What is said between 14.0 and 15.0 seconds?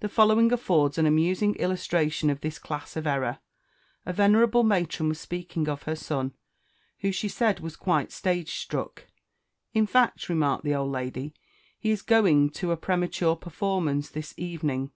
this evening!"